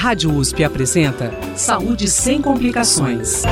[0.00, 3.42] Rádio USP apresenta Saúde sem complicações.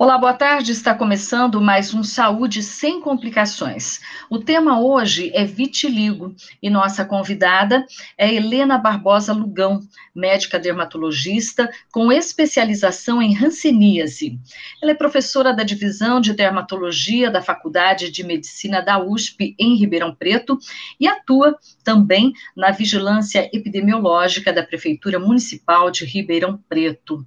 [0.00, 0.72] Olá, boa tarde.
[0.72, 4.00] Está começando mais um Saúde sem complicações.
[4.30, 7.84] O tema hoje é vitiligo e nossa convidada
[8.16, 9.82] é Helena Barbosa Lugão,
[10.14, 14.40] médica dermatologista com especialização em hanseníase.
[14.82, 20.14] Ela é professora da divisão de dermatologia da Faculdade de Medicina da USP em Ribeirão
[20.14, 20.58] Preto
[20.98, 27.22] e atua também na vigilância epidemiológica da Prefeitura Municipal de Ribeirão Preto.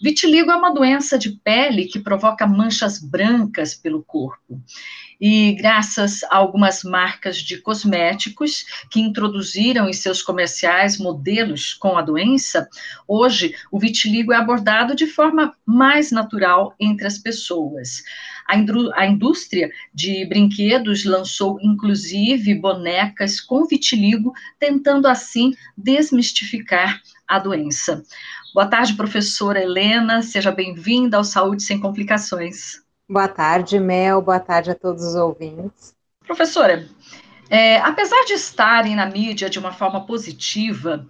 [0.00, 4.58] Vitiligo é uma doença de pele que provoca manchas brancas pelo corpo.
[5.20, 12.02] E graças a algumas marcas de cosméticos que introduziram em seus comerciais modelos com a
[12.02, 12.66] doença,
[13.06, 18.02] hoje o vitiligo é abordado de forma mais natural entre as pessoas.
[18.46, 28.02] A, indústria de brinquedos lançou inclusive bonecas com vitiligo, tentando assim desmistificar a doença.
[28.54, 32.82] Boa tarde, professora Helena, seja bem-vinda ao Saúde Sem Complicações.
[33.08, 35.94] Boa tarde, Mel, boa tarde a todos os ouvintes.
[36.26, 36.88] Professora,
[37.50, 41.06] é, apesar de estarem na mídia de uma forma positiva,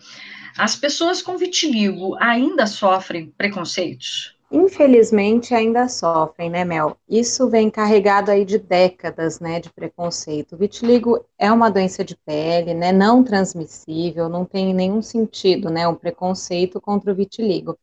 [0.57, 4.38] as pessoas com vitiligo ainda sofrem preconceitos?
[4.51, 6.97] Infelizmente ainda sofrem, né, Mel?
[7.07, 10.55] Isso vem carregado aí de décadas, né, de preconceito.
[10.55, 15.87] O vitiligo é uma doença de pele, né, não transmissível, não tem nenhum sentido, né,
[15.87, 17.79] um preconceito contra o vitiligo.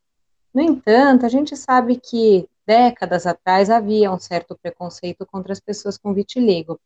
[0.51, 5.99] No entanto, a gente sabe que décadas atrás havia um certo preconceito contra as pessoas
[5.99, 6.79] com vitiligo.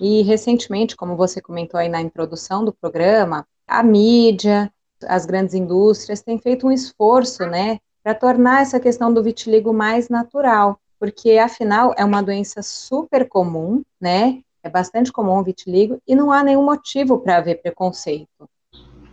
[0.00, 4.72] E recentemente, como você comentou aí na introdução do programa, a mídia,
[5.06, 10.08] as grandes indústrias têm feito um esforço, né, para tornar essa questão do vitiligo mais
[10.08, 14.42] natural, porque afinal é uma doença super comum, né?
[14.62, 18.48] É bastante comum o vitiligo e não há nenhum motivo para haver preconceito.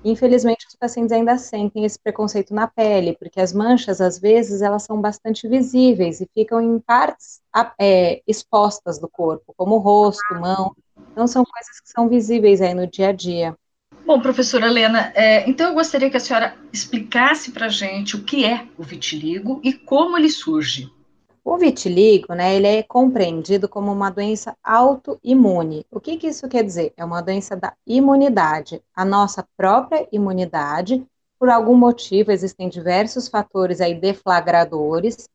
[0.03, 4.83] Infelizmente, os pacientes ainda sentem esse preconceito na pele, porque as manchas, às vezes, elas
[4.83, 7.41] são bastante visíveis e ficam em partes
[7.77, 10.73] é, expostas do corpo, como o rosto, mão.
[11.11, 13.55] Então, são coisas que são visíveis aí no dia a dia.
[14.09, 18.23] Bom, professora Helena, é, então eu gostaria que a senhora explicasse para a gente o
[18.23, 20.92] que é o vitiligo e como ele surge.
[21.45, 25.86] O vitiligo, né, ele é compreendido como uma doença autoimune.
[25.92, 26.92] O que, que isso quer dizer?
[26.97, 31.05] É uma doença da imunidade, a nossa própria imunidade.
[31.37, 35.30] Por algum motivo, existem diversos fatores aí deflagradores.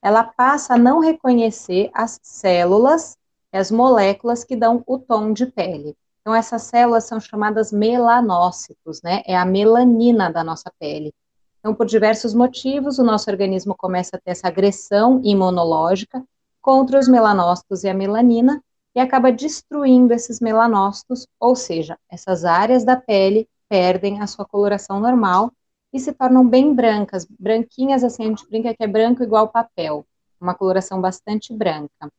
[0.00, 3.16] Ela passa a não reconhecer as células,
[3.52, 5.96] as moléculas que dão o tom de pele.
[6.20, 9.22] Então, essas células são chamadas melanócitos, né?
[9.26, 11.12] É a melanina da nossa pele.
[11.58, 16.22] Então, por diversos motivos, o nosso organismo começa a ter essa agressão imunológica
[16.60, 18.62] contra os melanócitos e a melanina
[18.94, 25.00] e acaba destruindo esses melanócitos, ou seja, essas áreas da pele perdem a sua coloração
[25.00, 25.52] normal
[25.92, 30.04] e se tornam bem brancas, branquinhas assim, a gente brinca que é branco igual papel,
[30.40, 32.10] uma coloração bastante branca.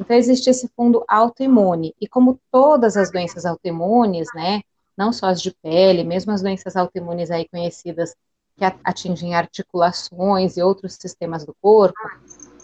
[0.00, 1.94] Então, existe esse fundo autoimune.
[2.00, 4.62] E como todas as doenças autoimunes, né,
[4.96, 8.16] não só as de pele, mesmo as doenças autoimunes aí conhecidas
[8.56, 11.98] que atingem articulações e outros sistemas do corpo,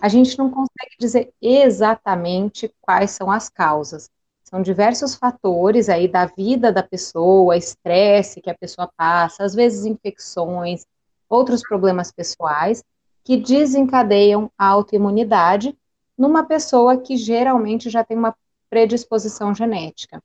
[0.01, 4.11] a gente não consegue dizer exatamente quais são as causas.
[4.43, 9.85] São diversos fatores aí da vida da pessoa, estresse que a pessoa passa, às vezes
[9.85, 10.87] infecções,
[11.29, 12.83] outros problemas pessoais,
[13.25, 15.77] que desencadeiam a autoimunidade
[16.17, 18.35] numa pessoa que geralmente já tem uma
[18.71, 20.23] predisposição genética.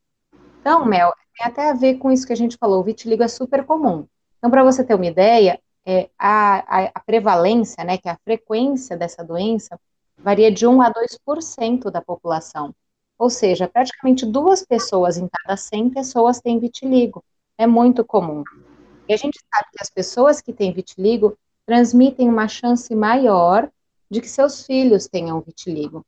[0.60, 3.28] Então, Mel, tem até a ver com isso que a gente falou, o vitiligo é
[3.28, 4.06] super comum.
[4.38, 8.20] Então, para você ter uma ideia, é, a, a, a, prevalência, né, que é a
[8.24, 9.80] frequência dessa doença,
[10.18, 12.74] varia de 1 a 2% da população.
[13.18, 17.24] Ou seja, praticamente duas pessoas em cada 100 pessoas têm vitiligo.
[17.58, 18.44] É muito comum.
[19.08, 23.70] E a gente sabe que as pessoas que têm vitiligo transmitem uma chance maior
[24.12, 26.06] de que seus filhos tenham vitiligo.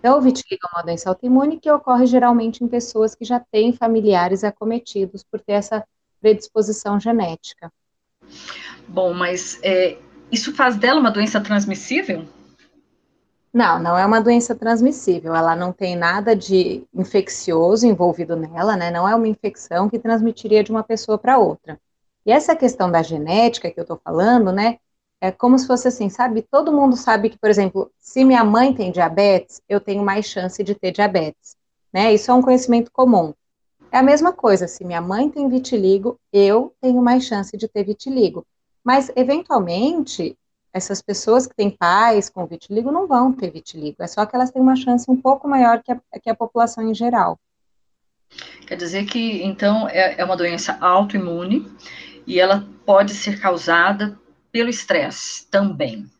[0.00, 3.72] Então, o vitiligo é uma doença autoimune que ocorre geralmente em pessoas que já têm
[3.72, 5.86] familiares acometidos por ter essa
[6.20, 7.72] predisposição genética.
[8.88, 9.96] Bom, mas é,
[10.30, 12.24] isso faz dela uma doença transmissível?
[13.54, 15.34] Não, não é uma doença transmissível.
[15.34, 18.90] Ela não tem nada de infeccioso envolvido nela, né?
[18.90, 21.80] Não é uma infecção que transmitiria de uma pessoa para outra.
[22.26, 24.78] E essa questão da genética que eu estou falando, né?
[25.20, 26.42] É como se fosse assim, sabe?
[26.42, 30.62] Todo mundo sabe que, por exemplo, se minha mãe tem diabetes, eu tenho mais chance
[30.62, 31.56] de ter diabetes,
[31.92, 32.12] né?
[32.12, 33.32] Isso é um conhecimento comum.
[33.90, 37.84] É a mesma coisa, se minha mãe tem vitiligo, eu tenho mais chance de ter
[37.84, 38.46] vitiligo.
[38.84, 40.36] Mas, eventualmente,
[40.72, 43.96] essas pessoas que têm pais com vitiligo não vão ter vitiligo.
[44.00, 46.86] É só que elas têm uma chance um pouco maior que a, que a população
[46.88, 47.38] em geral.
[48.66, 51.66] Quer dizer que, então, é, é uma doença autoimune
[52.26, 54.18] e ela pode ser causada
[54.56, 56.10] pelo estresse também.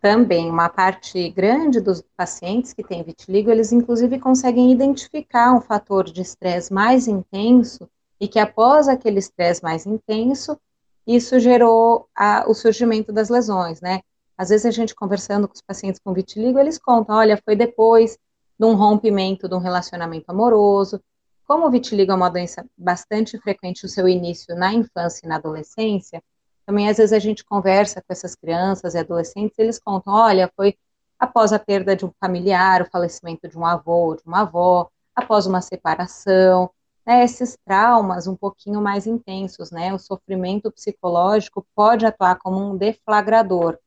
[0.00, 6.04] Também, uma parte grande dos pacientes que têm vitiligo, eles inclusive conseguem identificar um fator
[6.04, 7.86] de estresse mais intenso
[8.18, 10.58] e que após aquele estresse mais intenso,
[11.06, 14.00] isso gerou a, o surgimento das lesões, né?
[14.38, 18.16] Às vezes a gente conversando com os pacientes com vitiligo, eles contam, olha, foi depois
[18.58, 21.02] de um rompimento de um relacionamento amoroso.
[21.46, 25.36] Como o vitiligo é uma doença bastante frequente no seu início na infância e na
[25.36, 26.22] adolescência,
[26.66, 30.76] também às vezes a gente conversa com essas crianças e adolescentes, eles contam, olha, foi
[31.18, 35.46] após a perda de um familiar, o falecimento de um avô de uma avó, após
[35.46, 36.70] uma separação,
[37.06, 42.76] né, esses traumas um pouquinho mais intensos, né, o sofrimento psicológico pode atuar como um
[42.76, 43.78] deflagrador,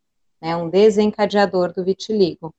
[0.41, 2.53] né, um desencadeador do vitiligo.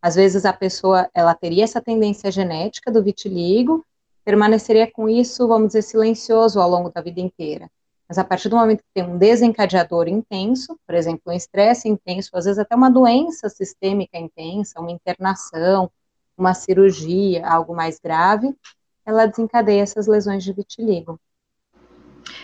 [0.00, 3.84] Às vezes a pessoa, ela teria essa tendência genética do vitiligo,
[4.24, 7.68] permaneceria com isso, vamos dizer, silencioso ao longo da vida inteira.
[8.08, 12.30] Mas a partir do momento que tem um desencadeador intenso, por exemplo, um estresse intenso,
[12.34, 15.90] às vezes até uma doença sistêmica intensa, uma internação,
[16.36, 18.56] uma cirurgia, algo mais grave,
[19.04, 21.20] ela desencadeia essas lesões de vitiligo.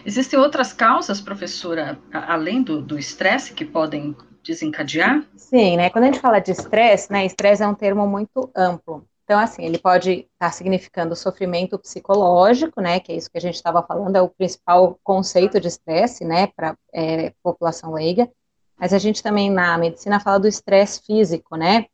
[0.05, 5.25] Existem outras causas, professora, além do estresse, que podem desencadear?
[5.37, 5.88] Sim, né?
[5.88, 7.25] Quando a gente fala de estresse, né?
[7.25, 9.06] Estresse é um termo muito amplo.
[9.25, 13.00] Então, assim, ele pode estar tá significando sofrimento psicológico, né?
[13.00, 16.49] Que é isso que a gente estava falando, é o principal conceito de estresse, né?
[16.49, 18.31] Para é, população leiga.
[18.79, 21.87] Mas a gente também na medicina fala do estresse físico, né?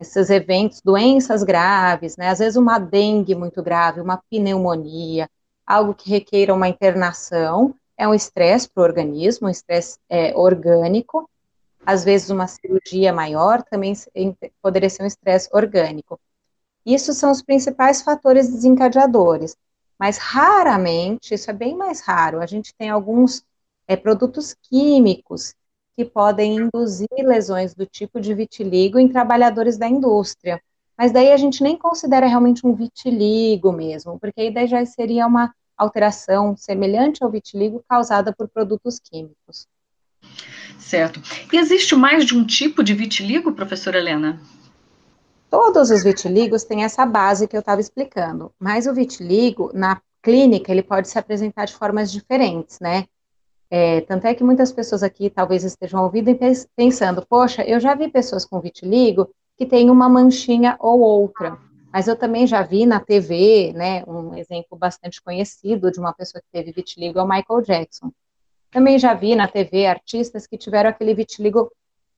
[0.00, 2.28] esses eventos, doenças graves, né?
[2.28, 5.28] Às vezes uma dengue muito grave, uma pneumonia,
[5.66, 11.28] algo que requeira uma internação, é um estresse para o organismo, um estresse é, orgânico.
[11.86, 13.94] Às vezes uma cirurgia maior também
[14.62, 16.18] poderia ser um estresse orgânico.
[16.84, 19.56] Isso são os principais fatores desencadeadores,
[19.98, 23.42] mas raramente, isso é bem mais raro, a gente tem alguns
[23.86, 25.54] é, produtos químicos
[25.96, 30.60] que podem induzir lesões do tipo de vitiligo em trabalhadores da indústria.
[30.96, 35.26] Mas daí a gente nem considera realmente um vitiligo mesmo, porque aí daí já seria
[35.26, 39.66] uma alteração semelhante ao vitiligo causada por produtos químicos.
[40.78, 41.20] Certo.
[41.52, 44.40] E existe mais de um tipo de vitiligo, professora Helena?
[45.54, 50.72] Todos os vitiligos têm essa base que eu estava explicando, mas o vitiligo, na clínica,
[50.72, 53.06] ele pode se apresentar de formas diferentes, né?
[53.70, 56.36] É, tanto é que muitas pessoas aqui talvez estejam ouvindo e
[56.74, 61.56] pensando, poxa, eu já vi pessoas com vitiligo que tem uma manchinha ou outra,
[61.92, 66.42] mas eu também já vi na TV, né, um exemplo bastante conhecido de uma pessoa
[66.42, 68.10] que teve vitiligo é o Michael Jackson.
[68.72, 71.70] Também já vi na TV artistas que tiveram aquele vitiligo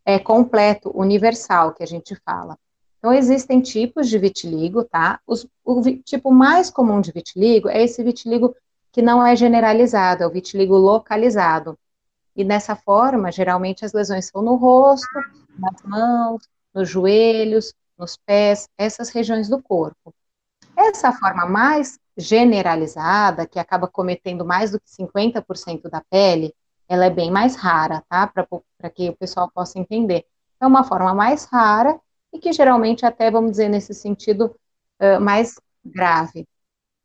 [0.07, 2.57] é, completo, universal, que a gente fala.
[3.07, 5.21] Então, existem tipos de vitiligo, tá?
[5.25, 8.53] Os, o tipo mais comum de vitiligo é esse vitiligo
[8.91, 11.79] que não é generalizado, é o vitiligo localizado.
[12.35, 15.07] E dessa forma, geralmente as lesões são no rosto,
[15.57, 16.43] nas mãos,
[16.75, 20.13] nos joelhos, nos pés, essas regiões do corpo.
[20.77, 26.53] Essa forma mais generalizada, que acaba cometendo mais do que 50% da pele,
[26.89, 28.27] ela é bem mais rara, tá?
[28.27, 30.27] Para que o pessoal possa entender.
[30.61, 32.01] É uma forma mais rara
[32.37, 34.55] e que geralmente até, vamos dizer, nesse sentido,
[35.01, 36.47] uh, mais grave.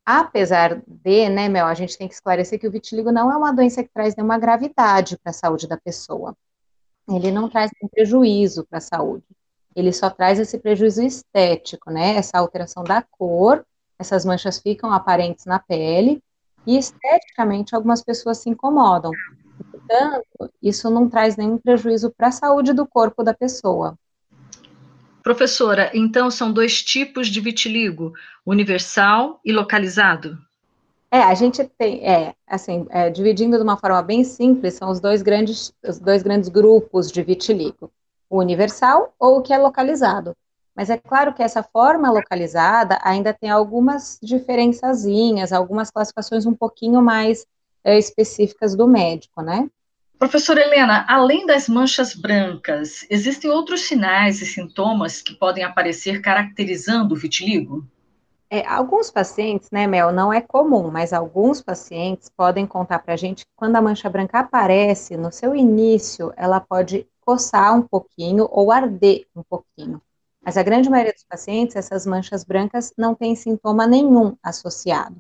[0.06, 3.54] Apesar de, né, Mel, a gente tem que esclarecer que o vitiligo não é uma
[3.54, 6.36] doença que traz nenhuma gravidade para a saúde da pessoa.
[7.08, 9.24] Ele não traz nenhum prejuízo para a saúde.
[9.76, 12.16] Ele só traz esse prejuízo estético, né?
[12.18, 13.66] Essa alteração da cor,
[13.98, 16.22] essas manchas ficam aparentes na pele
[16.66, 19.12] e esteticamente algumas pessoas se incomodam.
[19.72, 23.98] Portanto, isso não traz nenhum prejuízo para a saúde do corpo da pessoa.
[25.24, 28.14] Professora, então são dois tipos de vitiligo,
[28.46, 30.38] universal e localizado?
[31.12, 35.00] É, a gente tem, é, assim, é, dividindo de uma forma bem simples, são os
[35.00, 37.92] dois grandes, os dois grandes grupos de vitiligo,
[38.30, 40.36] o universal ou o que é localizado.
[40.74, 47.02] Mas é claro que essa forma localizada ainda tem algumas diferençazinhas, algumas classificações um pouquinho
[47.02, 47.46] mais
[47.84, 49.70] é, específicas do médico, né?
[50.22, 57.16] Professora Helena, além das manchas brancas, existem outros sinais e sintomas que podem aparecer caracterizando
[57.16, 57.84] o vitiligo?
[58.48, 63.18] É, alguns pacientes, né, Mel, não é comum, mas alguns pacientes podem contar para a
[63.18, 68.48] gente que quando a mancha branca aparece, no seu início, ela pode coçar um pouquinho
[68.52, 70.00] ou arder um pouquinho.
[70.40, 75.16] Mas a grande maioria dos pacientes, essas manchas brancas não tem sintoma nenhum associado.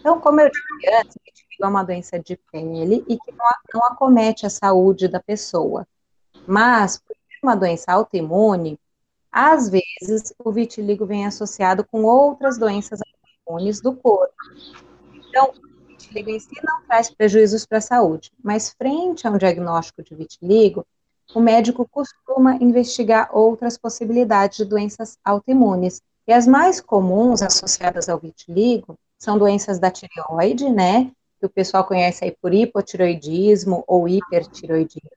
[0.00, 1.16] Então, como eu disse antes,
[1.64, 5.86] é uma doença de pele e que não, não acomete a saúde da pessoa.
[6.46, 8.78] Mas, por uma doença autoimune,
[9.30, 13.00] às vezes o vitiligo vem associado com outras doenças
[13.46, 14.34] autoimunes do corpo.
[15.12, 19.36] Então, o vitiligo em si não traz prejuízos para a saúde, mas frente a um
[19.36, 20.86] diagnóstico de vitiligo,
[21.34, 26.00] o médico costuma investigar outras possibilidades de doenças autoimunes.
[26.26, 31.10] E as mais comuns associadas ao vitiligo são doenças da tireoide, né?
[31.44, 35.10] Que o pessoal conhece aí por hipotiroidismo ou hipertiroidismo.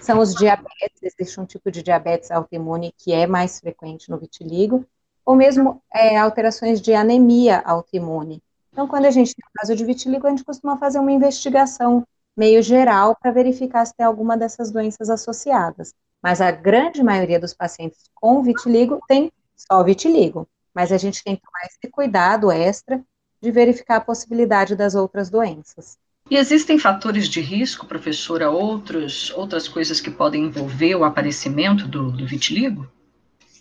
[0.00, 4.84] São os diabetes, existe um tipo de diabetes autoimune que é mais frequente no vitiligo,
[5.24, 8.42] ou mesmo é, alterações de anemia autoimune.
[8.72, 12.04] Então, quando a gente tem o caso de vitiligo, a gente costuma fazer uma investigação
[12.36, 15.94] meio geral para verificar se tem alguma dessas doenças associadas.
[16.20, 20.48] Mas a grande maioria dos pacientes com vitiligo tem só vitiligo.
[20.74, 23.00] Mas a gente tem que tomar esse cuidado extra
[23.40, 25.98] de verificar a possibilidade das outras doenças.
[26.30, 32.12] E existem fatores de risco, professora, outros, outras coisas que podem envolver o aparecimento do,
[32.12, 32.86] do vitiligo?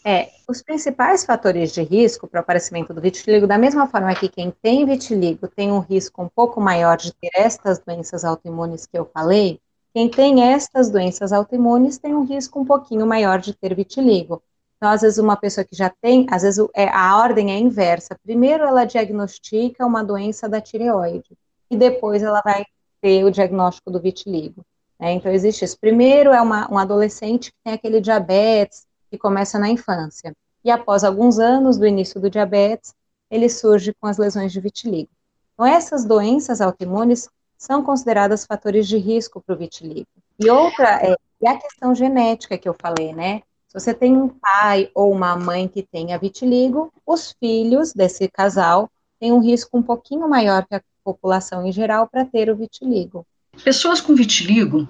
[0.06, 4.30] É, os principais fatores de risco para o aparecimento do vitiligo, da mesma forma que
[4.30, 8.98] quem tem vitiligo tem um risco um pouco maior de ter estas doenças autoimunes que
[8.98, 9.60] eu falei,
[9.94, 14.42] quem tem estas doenças autoimunes tem um risco um pouquinho maior de ter vitiligo.
[14.80, 18.18] Então, às vezes, uma pessoa que já tem, às vezes é, a ordem é inversa.
[18.24, 21.38] Primeiro, ela diagnostica uma doença da tireoide
[21.70, 22.66] e depois ela vai
[23.02, 24.66] ter o diagnóstico do vitiligo.
[24.98, 25.12] Né?
[25.12, 25.78] Então, existe isso.
[25.78, 30.34] Primeiro, é uma, um adolescente que tem aquele diabetes, que começa na infância.
[30.64, 32.94] E após alguns anos do início do diabetes,
[33.30, 35.10] ele surge com as lesões de vitiligo.
[35.54, 40.08] Então, essas doenças autoimunes são consideradas fatores de risco para o vitiligo.
[40.40, 43.42] E outra é, é a questão genética que eu falei, né?
[43.70, 48.90] Se você tem um pai ou uma mãe que tenha vitiligo, os filhos desse casal
[49.20, 53.26] têm um risco um pouquinho maior que a população em geral para ter o vitiligo.
[53.64, 54.88] Pessoas com vitiligo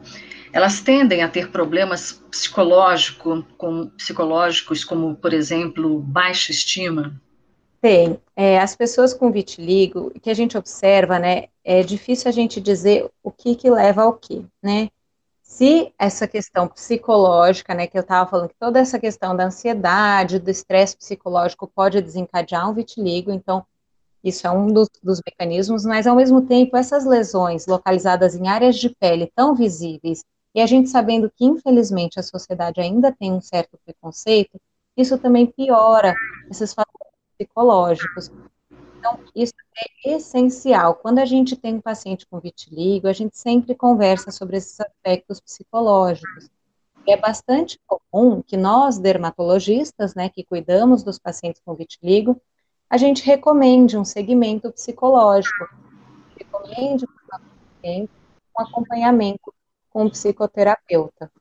[0.51, 7.19] elas tendem a ter problemas psicológico, com, psicológicos, como, por exemplo, baixa estima?
[7.81, 8.19] Tem.
[8.35, 13.09] É, as pessoas com vitiligo, que a gente observa, né, é difícil a gente dizer
[13.23, 14.89] o que que leva ao que, né?
[15.49, 20.37] Se essa questão psicológica, né, que eu estava falando, que toda essa questão da ansiedade,
[20.37, 23.65] do estresse psicológico pode desencadear um vitiligo, então
[24.23, 28.77] isso é um dos, dos, mecanismos, mas ao mesmo tempo essas lesões localizadas em áreas
[28.77, 33.41] de pele tão visíveis e a gente sabendo que, infelizmente, a sociedade ainda tem um
[33.41, 34.61] certo preconceito,
[34.95, 36.13] isso também piora
[36.49, 38.31] esses fatores psicológicos.
[38.99, 39.53] Então, isso
[40.05, 40.95] é essencial.
[40.95, 45.39] Quando a gente tem um paciente com vitiligo, a gente sempre conversa sobre esses aspectos
[45.39, 46.49] psicológicos.
[47.07, 52.39] É bastante comum que nós, dermatologistas, né, que cuidamos dos pacientes com vitiligo,
[52.89, 55.69] a gente recomende um segmento psicológico,
[56.37, 57.05] recomende
[57.83, 58.07] um
[58.57, 59.53] acompanhamento
[59.89, 61.31] com um psicoterapeuta.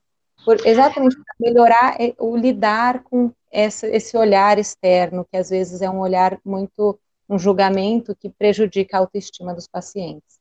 [0.45, 5.83] Por, exatamente para melhorar é, o lidar com essa, esse olhar externo, que às vezes
[5.83, 6.99] é um olhar muito,
[7.29, 10.39] um julgamento que prejudica a autoestima dos pacientes.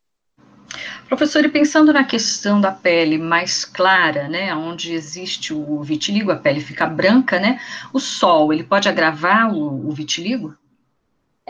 [1.08, 6.36] Professor, e pensando na questão da pele mais clara, né, onde existe o vitiligo, a
[6.36, 7.60] pele fica branca, né,
[7.94, 10.56] o sol, ele pode agravar o, o vitiligo?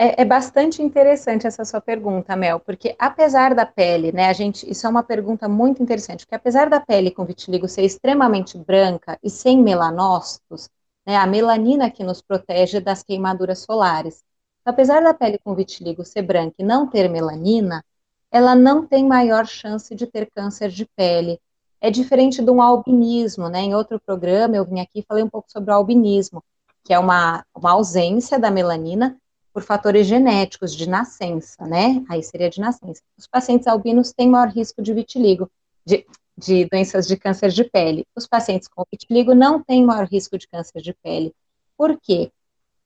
[0.00, 4.70] É, é, bastante interessante essa sua pergunta, Mel, porque apesar da pele, né, a gente,
[4.70, 9.18] isso é uma pergunta muito interessante, porque apesar da pele com vitiligo ser extremamente branca
[9.20, 10.70] e sem melanócitos,
[11.04, 14.22] né, a melanina que nos protege das queimaduras solares,
[14.68, 17.84] apesar da pele com vitiligo ser branca e não ter melanina,
[18.30, 21.40] ela não tem maior chance de ter câncer de pele.
[21.80, 23.60] É diferente de um albinismo, né?
[23.60, 26.44] Em outro programa eu vim aqui e falei um pouco sobre o albinismo,
[26.84, 29.16] que é uma, uma ausência da melanina
[29.52, 32.04] por fatores genéticos de nascença, né?
[32.08, 33.00] Aí seria de nascença.
[33.16, 35.50] Os pacientes albinos têm maior risco de vitiligo,
[35.84, 36.06] de,
[36.36, 38.06] de doenças de câncer de pele.
[38.14, 41.34] Os pacientes com vitiligo não têm maior risco de câncer de pele.
[41.76, 42.30] Por quê?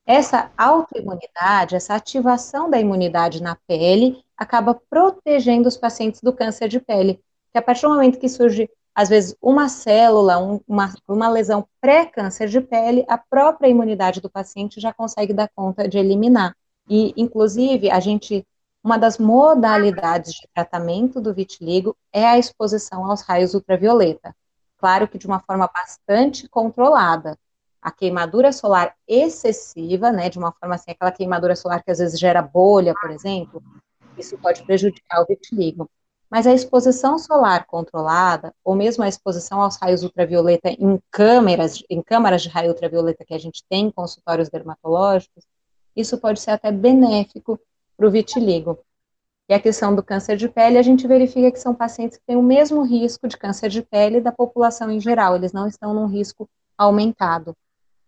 [0.05, 6.79] Essa autoimunidade, essa ativação da imunidade na pele, acaba protegendo os pacientes do câncer de
[6.79, 7.21] pele.
[7.51, 11.65] Que a partir do momento que surge, às vezes, uma célula, um, uma, uma lesão
[11.79, 16.53] pré-câncer de pele, a própria imunidade do paciente já consegue dar conta de eliminar.
[16.89, 18.45] E, inclusive, a gente,
[18.83, 24.35] uma das modalidades de tratamento do vitiligo é a exposição aos raios ultravioleta.
[24.77, 27.37] Claro que de uma forma bastante controlada.
[27.83, 32.17] A queimadura solar excessiva, né, de uma forma assim, aquela queimadura solar que às vezes
[32.17, 33.61] gera bolha, por exemplo,
[34.17, 35.89] isso pode prejudicar o vitiligo.
[36.29, 42.01] Mas a exposição solar controlada, ou mesmo a exposição aos raios ultravioleta em câmeras, em
[42.01, 45.43] câmaras de raio ultravioleta que a gente tem em consultórios dermatológicos,
[45.93, 47.59] isso pode ser até benéfico
[47.97, 48.79] para o vitiligo.
[49.49, 52.37] E a questão do câncer de pele, a gente verifica que são pacientes que têm
[52.37, 56.07] o mesmo risco de câncer de pele da população em geral, eles não estão num
[56.07, 57.53] risco aumentado.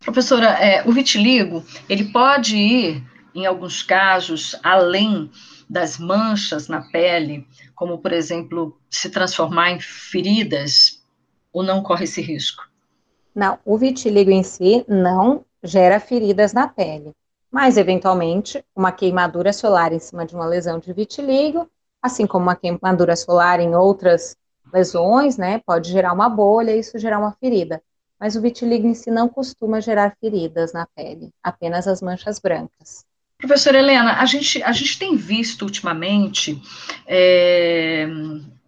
[0.06, 5.32] Professora, é, o vitiligo, ele pode ir, em alguns casos, além
[5.68, 11.04] das manchas na pele, como, por exemplo, se transformar em feridas,
[11.52, 12.64] ou não corre esse risco?
[13.34, 17.12] Não, o vitiligo em si não gera feridas na pele,
[17.52, 21.68] mas, eventualmente, uma queimadura solar em cima de uma lesão de vitiligo,
[22.00, 24.38] assim como uma queimadura solar em outras
[24.72, 27.82] lesões, né, pode gerar uma bolha e isso gerar uma ferida.
[28.26, 33.06] Mas o vitiligo em si não costuma gerar feridas na pele, apenas as manchas brancas.
[33.38, 36.60] Professora Helena, a gente, a gente tem visto ultimamente
[37.06, 38.08] é,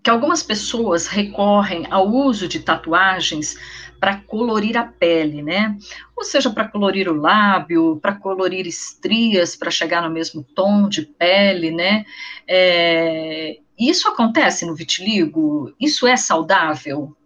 [0.03, 3.55] que algumas pessoas recorrem ao uso de tatuagens
[3.99, 5.75] para colorir a pele, né?
[6.15, 11.01] Ou seja, para colorir o lábio, para colorir estrias, para chegar no mesmo tom de
[11.01, 12.05] pele, né?
[12.47, 15.73] É, isso acontece no vitiligo?
[15.79, 17.17] Isso é saudável?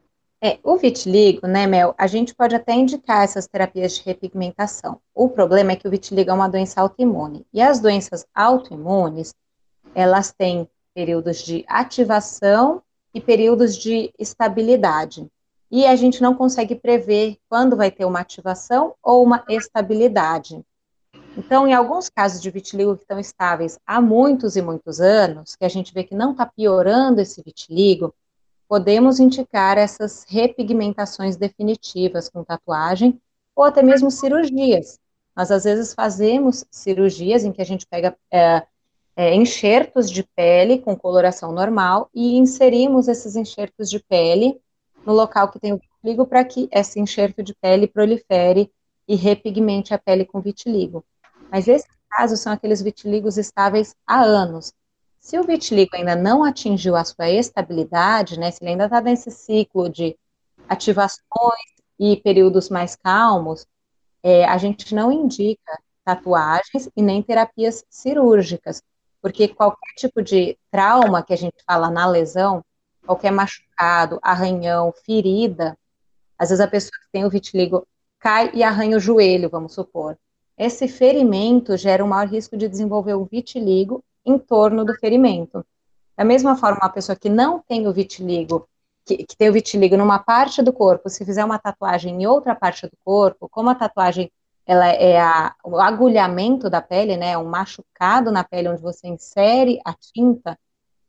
[0.43, 5.00] É, o vitiligo, né, Mel, a gente pode até indicar essas terapias de repigmentação.
[5.13, 7.45] O problema é que o vitiligo é uma doença autoimune.
[7.53, 9.36] E as doenças autoimunes,
[9.93, 12.81] elas têm períodos de ativação
[13.13, 15.27] e períodos de estabilidade.
[15.69, 20.60] E a gente não consegue prever quando vai ter uma ativação ou uma estabilidade.
[21.38, 25.63] Então, em alguns casos de vitiligo que estão estáveis há muitos e muitos anos, que
[25.63, 28.13] a gente vê que não está piorando esse vitiligo,
[28.71, 33.19] podemos indicar essas repigmentações definitivas com tatuagem
[33.53, 34.97] ou até mesmo cirurgias.
[35.35, 38.65] Nós às vezes fazemos cirurgias em que a gente pega é,
[39.13, 44.57] é, enxertos de pele com coloração normal e inserimos esses enxertos de pele
[45.05, 48.71] no local que tem o vitiligo para que esse enxerto de pele prolifere
[49.05, 51.03] e repigmente a pele com vitiligo.
[51.51, 54.73] Mas esses casos são aqueles vitiligos estáveis há anos,
[55.21, 59.29] se o vitiligo ainda não atingiu a sua estabilidade, né, se ele ainda está nesse
[59.29, 60.17] ciclo de
[60.67, 61.21] ativações
[61.99, 63.67] e períodos mais calmos,
[64.23, 68.81] é, a gente não indica tatuagens e nem terapias cirúrgicas,
[69.21, 72.65] porque qualquer tipo de trauma que a gente fala na lesão,
[73.05, 75.77] qualquer machucado, arranhão, ferida,
[76.37, 77.87] às vezes a pessoa que tem o vitiligo
[78.19, 80.17] cai e arranha o joelho, vamos supor.
[80.57, 85.66] Esse ferimento gera um maior risco de desenvolver o vitiligo em torno do ferimento.
[86.16, 88.68] Da mesma forma, uma pessoa que não tem o vitiligo,
[89.05, 92.55] que, que tem o vitiligo numa parte do corpo, se fizer uma tatuagem em outra
[92.55, 94.31] parte do corpo, como a tatuagem
[94.66, 99.81] ela é a, o agulhamento da pele, né, um machucado na pele onde você insere
[99.84, 100.57] a tinta,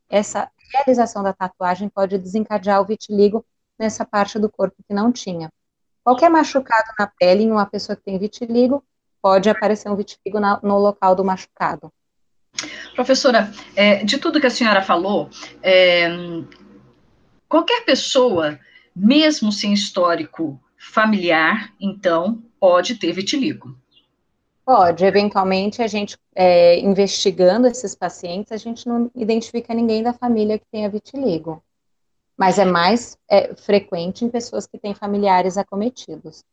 [0.09, 3.45] essa realização da tatuagem pode desencadear o vitiligo
[3.77, 5.51] nessa parte do corpo que não tinha.
[6.03, 8.83] Qualquer machucado na pele em uma pessoa que tem vitiligo,
[9.21, 11.91] pode aparecer um vitiligo na, no local do machucado.
[12.95, 15.29] Professora, é, de tudo que a senhora falou,
[15.61, 16.07] é,
[17.49, 18.59] qualquer pessoa,
[18.95, 23.75] mesmo sem histórico familiar, então, pode ter vitiligo.
[24.65, 30.57] Pode, eventualmente a gente, é, investigando esses pacientes, a gente não identifica ninguém da família
[30.57, 31.61] que tenha vitiligo.
[32.37, 36.43] Mas é mais é, frequente em pessoas que têm familiares acometidos.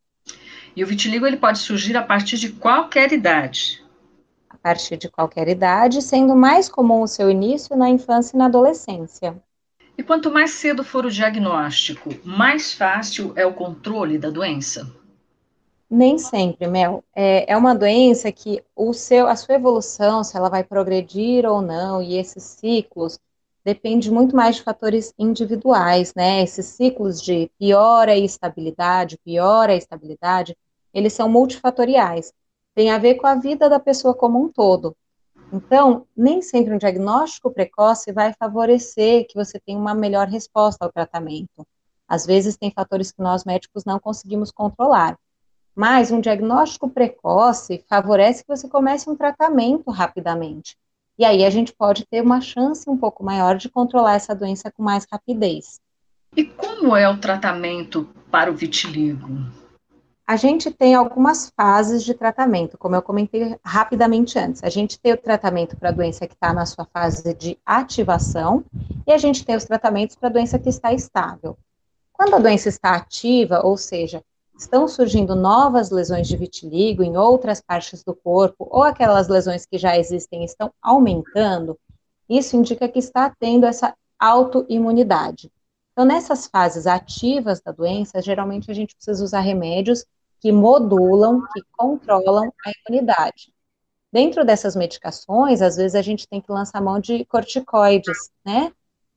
[0.74, 3.82] E o vitiligo ele pode surgir a partir de qualquer idade
[4.56, 9.36] partir de qualquer idade, sendo mais comum o seu início na infância e na adolescência.
[9.96, 14.90] E quanto mais cedo for o diagnóstico, mais fácil é o controle da doença?
[15.90, 17.04] Nem sempre, Mel.
[17.14, 21.60] É, é uma doença que o seu, a sua evolução, se ela vai progredir ou
[21.60, 23.18] não, e esses ciclos,
[23.64, 26.42] depende muito mais de fatores individuais, né?
[26.42, 30.56] Esses ciclos de piora e estabilidade, piora e estabilidade,
[30.94, 32.32] eles são multifatoriais
[32.74, 34.96] tem a ver com a vida da pessoa como um todo.
[35.52, 40.92] Então, nem sempre um diagnóstico precoce vai favorecer que você tenha uma melhor resposta ao
[40.92, 41.66] tratamento.
[42.06, 45.18] Às vezes, tem fatores que nós médicos não conseguimos controlar.
[45.74, 50.76] Mas um diagnóstico precoce favorece que você comece um tratamento rapidamente.
[51.18, 54.70] E aí a gente pode ter uma chance um pouco maior de controlar essa doença
[54.70, 55.80] com mais rapidez.
[56.36, 59.28] E como é o tratamento para o vitiligo?
[60.30, 64.62] A gente tem algumas fases de tratamento, como eu comentei rapidamente antes.
[64.62, 68.64] A gente tem o tratamento para a doença que está na sua fase de ativação
[69.04, 71.58] e a gente tem os tratamentos para a doença que está estável.
[72.12, 74.22] Quando a doença está ativa, ou seja,
[74.56, 79.78] estão surgindo novas lesões de vitiligo em outras partes do corpo, ou aquelas lesões que
[79.78, 81.76] já existem estão aumentando,
[82.28, 85.50] isso indica que está tendo essa autoimunidade.
[85.90, 90.06] Então, nessas fases ativas da doença, geralmente a gente precisa usar remédios
[90.40, 93.52] que modulam, que controlam a imunidade.
[94.12, 98.72] Dentro dessas medicações, às vezes a gente tem que lançar mão de corticoides, né?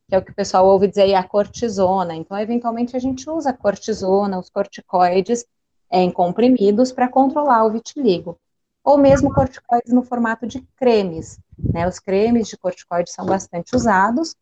[0.07, 2.13] Que é o que o pessoal ouve dizer aí, a cortisona.
[2.15, 5.45] Então, eventualmente, a gente usa a cortisona, os corticoides
[5.89, 8.37] é, em comprimidos para controlar o vitiligo.
[8.83, 11.39] ou mesmo corticoides no formato de cremes.
[11.57, 11.87] Né?
[11.87, 14.35] Os cremes de corticoides são bastante usados,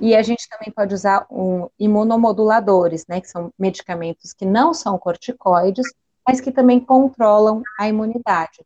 [0.00, 4.98] e a gente também pode usar um, imunomoduladores, né, que são medicamentos que não são
[4.98, 5.86] corticoides,
[6.26, 8.64] mas que também controlam a imunidade.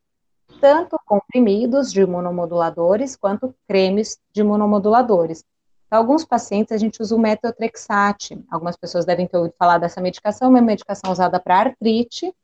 [0.60, 5.44] Tanto comprimidos de imunomoduladores, quanto cremes de imunomoduladores.
[5.88, 8.44] Para alguns pacientes, a gente usa o metotrexate.
[8.50, 12.34] Algumas pessoas devem ter ouvido falar dessa medicação, uma medicação usada para artrite,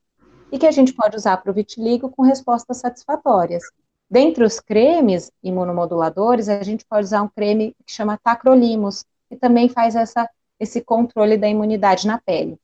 [0.51, 3.63] e que a gente pode usar para o vitiligo com respostas satisfatórias.
[4.09, 9.67] Dentre os cremes imunomoduladores, a gente pode usar um creme que chama tacrolimus, que também
[9.67, 12.57] faz essa, esse controle da imunidade na pele.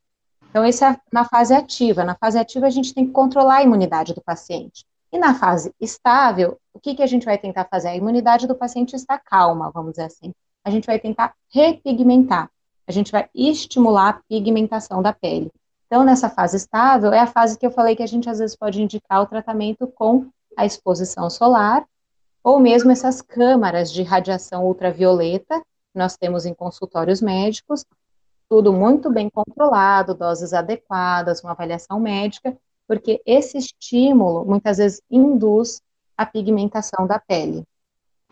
[0.51, 2.03] Então, isso é na fase ativa.
[2.03, 4.85] Na fase ativa, a gente tem que controlar a imunidade do paciente.
[5.09, 7.87] E na fase estável, o que, que a gente vai tentar fazer?
[7.87, 10.33] A imunidade do paciente está calma, vamos dizer assim.
[10.63, 12.49] A gente vai tentar repigmentar.
[12.85, 15.49] A gente vai estimular a pigmentação da pele.
[15.87, 18.55] Então, nessa fase estável, é a fase que eu falei que a gente às vezes
[18.55, 21.85] pode indicar o tratamento com a exposição solar,
[22.43, 27.85] ou mesmo essas câmaras de radiação ultravioleta que nós temos em consultórios médicos,
[28.51, 32.53] tudo muito bem controlado, doses adequadas, uma avaliação médica,
[32.85, 35.81] porque esse estímulo muitas vezes induz
[36.17, 37.63] a pigmentação da pele.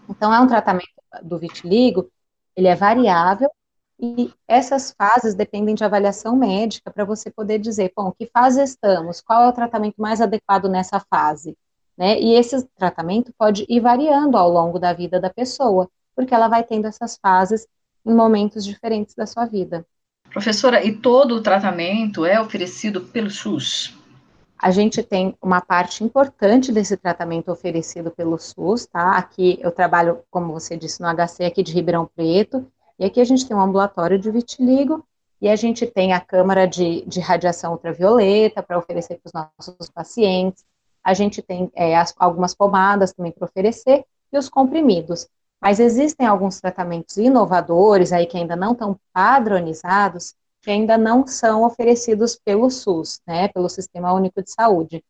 [0.10, 0.90] Então, é um tratamento
[1.24, 2.12] do vitiligo,
[2.54, 3.50] ele é variável,
[3.98, 9.22] e essas fases dependem de avaliação médica para você poder dizer, bom, que fase estamos?
[9.22, 11.58] Qual é o tratamento mais adequado nessa fase?
[11.98, 12.20] Né?
[12.20, 16.66] E esse tratamento pode ir variando ao longo da vida da pessoa, porque ela vai
[16.66, 17.66] tendo essas fases
[18.06, 19.86] em momentos diferentes da sua vida.
[20.32, 23.98] Professora, e todo o tratamento é oferecido pelo SUS?
[24.58, 29.12] A gente tem uma parte importante desse tratamento oferecido pelo SUS, tá?
[29.18, 32.66] Aqui eu trabalho, como você disse, no HC aqui de Ribeirão Preto,
[33.00, 35.04] e aqui a gente tem um ambulatório de vitiligo,
[35.42, 39.34] e a gente tem a câmara de, de radiação ultravioleta para oferecer para os
[39.68, 40.66] nossos pacientes,
[41.04, 45.28] a gente tem é, as, algumas pomadas também para oferecer e os comprimidos.
[45.62, 51.64] Mas existem alguns tratamentos inovadores aí que ainda não estão padronizados, que ainda não são
[51.64, 55.04] oferecidos pelo SUS, né, pelo Sistema Único de Saúde.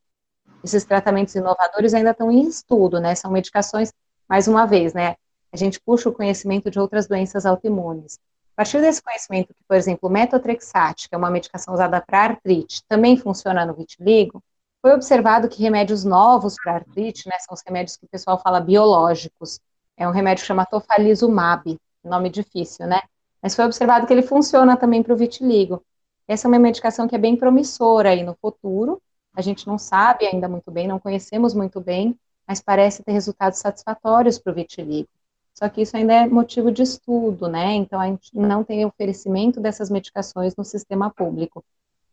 [0.63, 3.93] Esses tratamentos inovadores ainda estão em estudo, né, são medicações,
[4.27, 5.15] mais uma vez, né,
[5.51, 8.19] a gente puxa o conhecimento de outras doenças autoimunes.
[8.53, 12.83] A partir desse conhecimento que, por exemplo, metotrexate, que é uma medicação usada para artrite,
[12.88, 14.43] também funciona no vitiligo,
[14.81, 18.59] foi observado que remédios novos para artrite, né, são os remédios que o pessoal fala
[18.59, 19.59] biológicos.
[19.99, 23.01] É um remédio que chama tofalizumab, nome difícil, né?
[23.41, 25.83] Mas foi observado que ele funciona também para o vitiligo.
[26.25, 29.01] Essa é uma medicação que é bem promissora aí no futuro.
[29.35, 33.59] A gente não sabe ainda muito bem, não conhecemos muito bem, mas parece ter resultados
[33.59, 35.09] satisfatórios para o vitiligo.
[35.53, 37.73] Só que isso ainda é motivo de estudo, né?
[37.73, 41.62] Então a gente não tem oferecimento dessas medicações no sistema público.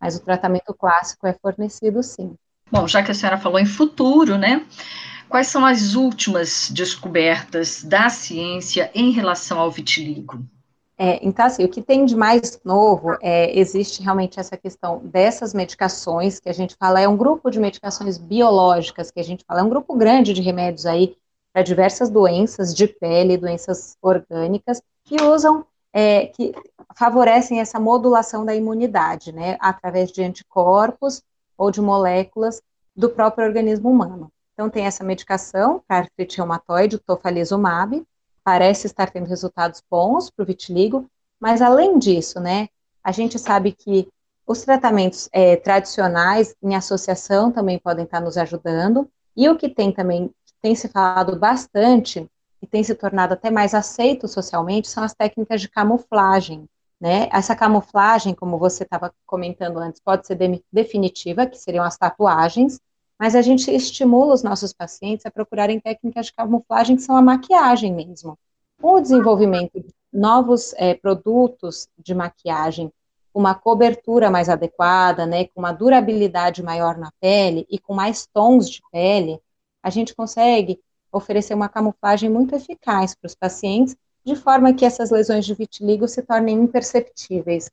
[0.01, 2.37] Mas o tratamento clássico é fornecido sim.
[2.71, 4.67] Bom, já que a senhora falou em futuro, né?
[5.29, 10.45] Quais são as últimas descobertas da ciência em relação ao vitiligo?
[10.99, 15.53] É, então, assim, o que tem de mais novo é existe realmente essa questão dessas
[15.53, 19.61] medicações que a gente fala, é um grupo de medicações biológicas que a gente fala,
[19.61, 21.15] é um grupo grande de remédios aí
[21.53, 26.55] para diversas doenças de pele, doenças orgânicas, que usam, é, que
[26.97, 31.23] favorecem essa modulação da imunidade, né, através de anticorpos
[31.57, 32.62] ou de moléculas
[32.95, 34.31] do próprio organismo humano.
[34.55, 38.03] Então, tem essa medicação artrite reumatoide, tofalizumab,
[38.42, 41.07] parece estar tendo resultados bons para o vitiligo,
[41.38, 42.69] mas além disso, né,
[43.05, 44.09] a gente sabe que
[44.47, 49.92] os tratamentos é, tradicionais em associação também podem estar nos ajudando, e o que tem
[49.92, 50.31] também,
[50.62, 52.27] tem se falado bastante,
[52.62, 56.66] e tem se tornado até mais aceito socialmente, são as técnicas de camuflagem,
[57.01, 57.29] né?
[57.33, 62.81] Essa camuflagem, como você estava comentando antes, pode ser de definitiva, que seriam as tatuagens,
[63.19, 67.23] mas a gente estimula os nossos pacientes a procurarem técnicas de camuflagem que são a
[67.23, 68.39] maquiagem mesmo.
[68.81, 72.93] Com o desenvolvimento de novos é, produtos de maquiagem,
[73.33, 78.71] uma cobertura mais adequada, né, com uma durabilidade maior na pele e com mais tons
[78.71, 79.41] de pele,
[79.83, 80.81] a gente consegue
[81.13, 86.09] oferecer uma camuflagem muito eficaz para os pacientes de forma que essas lesões de vitiligo
[86.09, 87.71] se tornem imperceptíveis.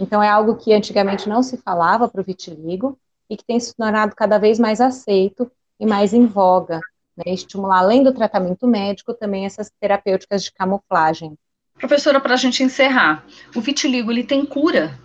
[0.00, 2.98] Então, é algo que antigamente não se falava para o vitiligo
[3.30, 6.80] e que tem se tornado cada vez mais aceito e mais em voga,
[7.16, 7.32] né?
[7.32, 11.38] estimular, além do tratamento médico, também essas terapêuticas de camuflagem.
[11.74, 14.98] Professora, para a gente encerrar, o vitiligo ele tem cura?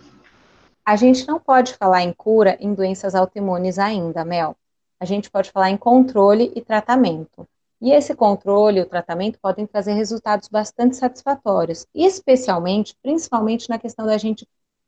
[0.84, 4.56] A gente não pode falar em cura em doenças autoimunes ainda, Mel.
[4.98, 7.46] A gente pode falar em controle e tratamento.
[7.80, 14.04] E esse controle e o tratamento podem trazer resultados bastante satisfatórios, especialmente, principalmente na questão
[14.04, 14.46] da gente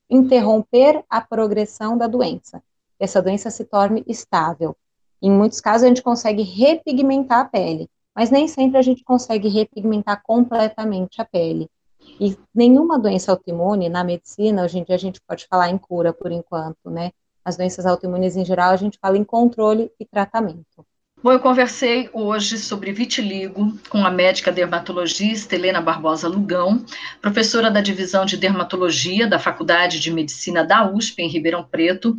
[0.08, 2.60] interromper a progressão da doença.
[2.98, 4.76] Essa doença se torne estável.
[5.22, 9.48] Em muitos casos, a gente consegue repigmentar a pele, mas nem sempre a gente consegue
[9.48, 11.70] repigmentar completamente a pele.
[12.18, 16.12] E nenhuma doença autoimune, na medicina, hoje em dia a gente pode falar em cura
[16.12, 17.12] por enquanto, né?
[17.44, 20.84] As doenças autoimunes em geral, a gente fala em controle e tratamento.
[21.22, 26.82] Bom, eu conversei hoje sobre vitiligo com a médica dermatologista Helena Barbosa Lugão,
[27.20, 32.16] professora da divisão de dermatologia da Faculdade de Medicina da USP, em Ribeirão Preto,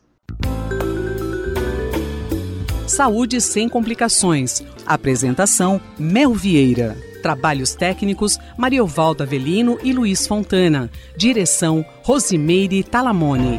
[2.86, 4.62] Saúde sem complicações.
[4.86, 6.96] Apresentação: Mel Vieira.
[7.22, 10.90] Trabalhos técnicos: Mariovaldo Avelino e Luiz Fontana.
[11.16, 13.58] Direção: Rosimeire Talamone.